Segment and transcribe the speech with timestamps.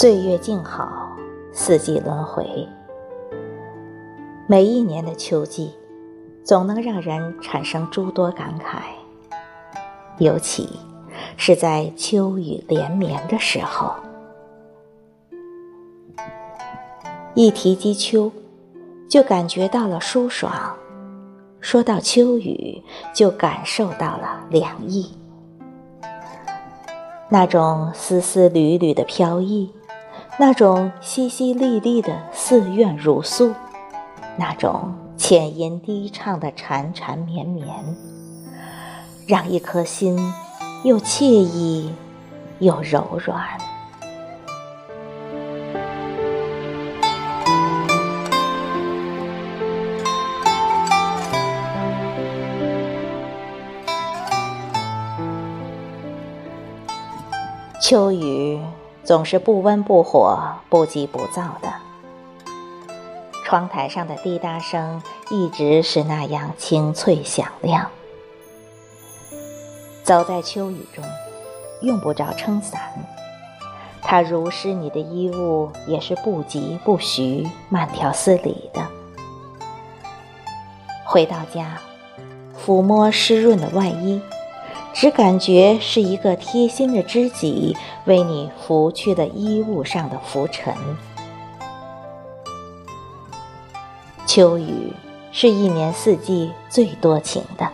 [0.00, 1.10] 岁月静好，
[1.50, 2.68] 四季轮回。
[4.46, 5.74] 每一年的秋季，
[6.44, 8.78] 总能让人产生诸多感慨，
[10.18, 10.68] 尤其
[11.36, 13.92] 是在秋雨连绵的时候。
[17.34, 18.30] 一提及秋，
[19.08, 20.52] 就感觉到了舒爽；
[21.58, 22.80] 说到秋雨，
[23.12, 25.10] 就感受到了凉意。
[27.28, 29.68] 那种丝丝缕缕的飘逸。
[30.40, 33.52] 那种淅淅沥沥的寺院如诉，
[34.36, 37.66] 那种浅吟低唱的缠缠绵绵，
[39.26, 40.16] 让一颗心
[40.84, 41.92] 又惬意
[42.60, 43.44] 又柔软。
[57.80, 58.60] 秋雨。
[59.08, 61.72] 总是不温不火、不急不躁的。
[63.42, 67.88] 窗台上的滴答声一直是那样清脆响亮。
[70.02, 71.02] 走在秋雨中，
[71.80, 72.82] 用不着撑伞，
[74.02, 78.86] 它濡湿你的衣物也是不疾不徐、慢条斯理的。
[81.06, 81.78] 回到家，
[82.62, 84.20] 抚摸湿润的外衣。
[85.00, 90.74] 只感觉是一个贴心的知己，为你拂去了衣物上的浮尘。
[94.26, 94.92] 秋雨
[95.30, 97.70] 是一年四季最多情的，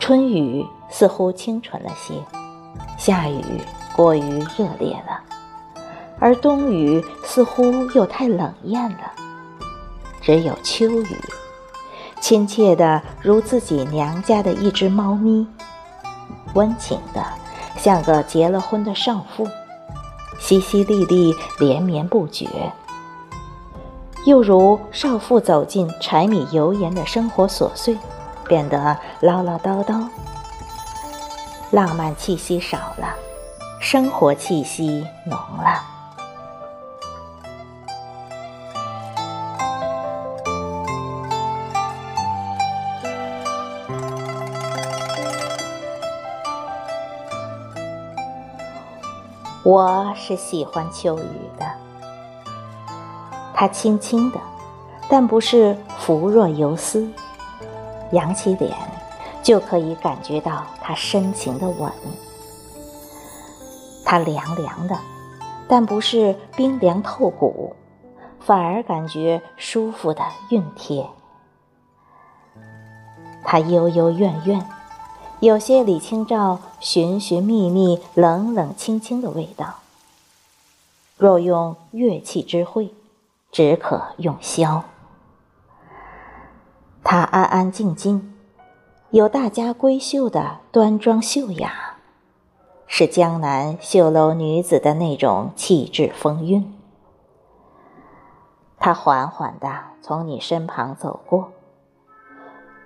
[0.00, 2.14] 春雨似乎清纯了些，
[2.98, 3.40] 夏雨
[3.94, 5.22] 过于热烈了，
[6.18, 9.12] 而冬雨似乎又太冷艳了，
[10.20, 11.16] 只有秋雨。
[12.20, 15.46] 亲切的如自己娘家的一只猫咪，
[16.54, 17.24] 温情的
[17.76, 19.46] 像个结了婚的少妇，
[20.40, 22.46] 淅淅沥沥连绵不绝，
[24.24, 27.96] 又如少妇走进柴米油盐的生活琐碎，
[28.46, 30.06] 变得唠唠叨叨，
[31.70, 33.14] 浪漫气息少了，
[33.80, 35.97] 生活气息浓了。
[49.68, 51.66] 我是喜欢秋雨的，
[53.52, 54.40] 它轻轻的，
[55.10, 57.06] 但不是拂若游丝，
[58.12, 58.74] 扬起脸
[59.42, 61.92] 就可以感觉到它深情的吻。
[64.06, 64.96] 它凉凉的，
[65.68, 67.76] 但不是冰凉透骨，
[68.40, 71.06] 反而感觉舒服的熨贴。
[73.44, 74.66] 它幽幽怨怨。
[75.40, 79.76] 有些李清照寻寻觅觅、冷冷清清的味道。
[81.16, 82.92] 若用乐器之慧，
[83.52, 84.82] 只可用箫。
[87.04, 88.34] 他安安静静，
[89.10, 91.98] 有大家闺秀的端庄秀雅，
[92.88, 96.74] 是江南绣楼女子的那种气质风韵。
[98.76, 101.52] 他缓缓地从你身旁走过。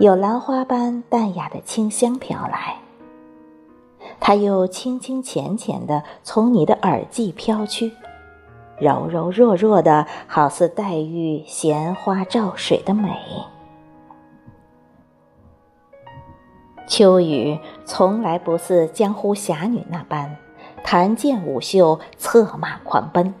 [0.00, 2.76] 有兰花般淡雅的清香飘来，
[4.20, 7.90] 它又轻轻浅浅的从你的耳际飘去，
[8.78, 13.10] 柔柔弱弱的，好似黛玉衔花照水的美。
[16.86, 20.36] 秋雨从来不似江湖侠女那般
[20.84, 23.34] 弹剑舞袖、策马狂奔，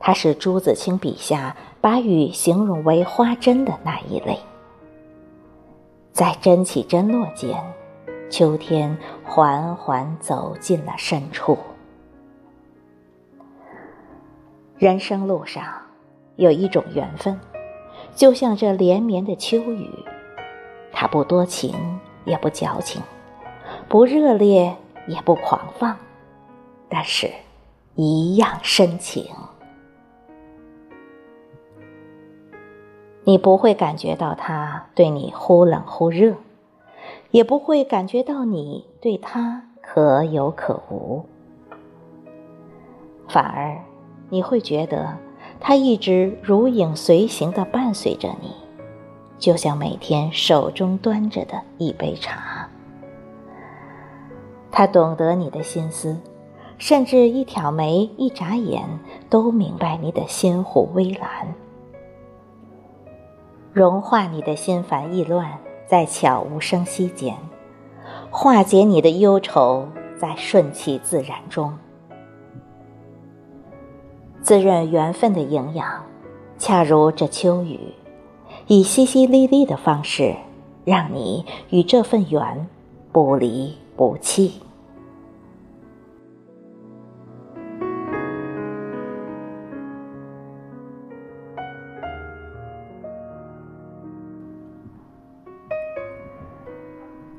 [0.00, 4.38] 它是朱自清笔下把雨形容为花针的那一类。
[6.18, 7.56] 在真起真落间，
[8.28, 11.56] 秋天缓缓走进了深处。
[14.78, 15.64] 人生路上，
[16.34, 17.38] 有一种缘分，
[18.16, 19.88] 就像这连绵的秋雨，
[20.90, 21.76] 它不多情，
[22.24, 23.00] 也不矫情，
[23.88, 24.74] 不热烈，
[25.06, 25.96] 也不狂放，
[26.88, 27.30] 但是，
[27.94, 29.24] 一样深情。
[33.28, 36.36] 你不会感觉到他对你忽冷忽热，
[37.30, 41.26] 也不会感觉到你对他可有可无，
[43.28, 43.82] 反而
[44.30, 45.18] 你会觉得
[45.60, 48.50] 他一直如影随形的伴随着你，
[49.38, 52.66] 就像每天手中端着的一杯茶。
[54.70, 56.16] 他懂得你的心思，
[56.78, 58.88] 甚至一挑眉、一眨眼
[59.28, 61.54] 都明白你的心湖微澜。
[63.78, 67.36] 融化你的心烦意乱在悄无声息间
[68.28, 69.86] 化解你的忧愁
[70.18, 71.78] 在顺其自然中。
[74.42, 76.04] 滋润缘分的营养
[76.58, 77.78] 恰如这秋雨
[78.66, 80.34] 以淅淅沥沥的方式
[80.84, 82.66] 让你与这份缘
[83.12, 84.60] 不离不弃。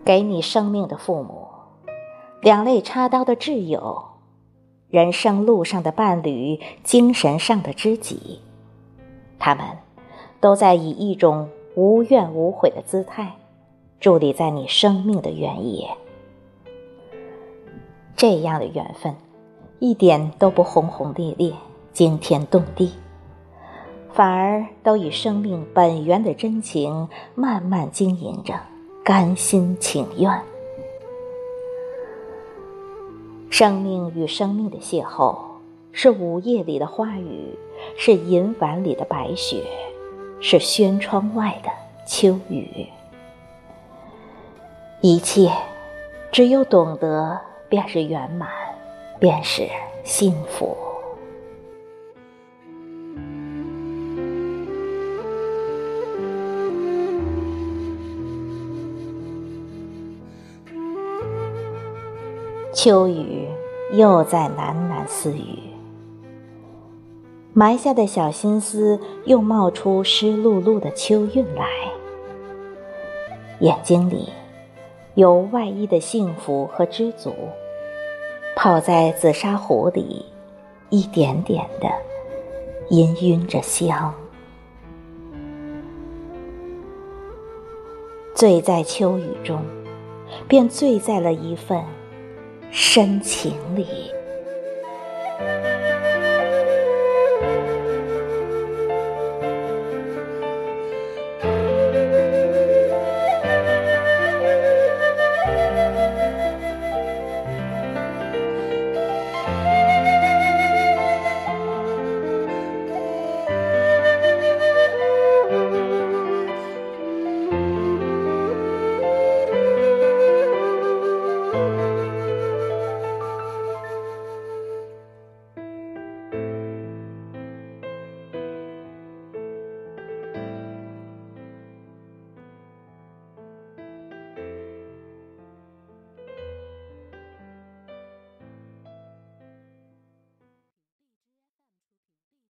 [0.09, 1.47] 给你生命的父母，
[2.41, 4.05] 两肋插刀的挚友，
[4.89, 8.41] 人生路上的伴侣，精神上的知己，
[9.37, 9.63] 他们
[10.39, 13.35] 都在以一种无怨无悔的姿态，
[14.01, 15.87] 伫立在你生命的原野。
[18.15, 19.15] 这样的缘分，
[19.77, 21.53] 一点都不轰轰烈烈、
[21.93, 22.93] 惊天动地，
[24.11, 28.55] 反而都以生命本源的真情，慢慢经营着。
[29.09, 30.39] 甘心情愿，
[33.49, 35.35] 生命与生命的邂逅，
[35.91, 37.57] 是午夜里的花雨，
[37.97, 39.63] 是银碗里的白雪，
[40.39, 41.71] 是轩窗外的
[42.05, 42.85] 秋雨。
[45.01, 45.51] 一切，
[46.31, 47.35] 只有懂得，
[47.67, 48.47] 便是圆满，
[49.19, 49.67] 便是
[50.03, 50.77] 幸福。
[62.81, 63.45] 秋雨
[63.91, 65.59] 又在喃喃私语，
[67.51, 71.67] 埋下的小心思又冒出湿漉漉的秋韵来。
[73.59, 74.29] 眼睛里
[75.15, 77.33] 有外衣的幸福和知足，
[78.55, 80.25] 泡在紫砂壶里，
[80.89, 81.89] 一点点的
[82.89, 84.13] 氤氲着香。
[88.33, 89.59] 醉在秋雨中，
[90.47, 91.83] 便醉在了一份。
[92.71, 94.18] 深情里。